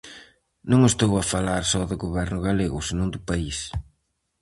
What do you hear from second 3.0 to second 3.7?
do país.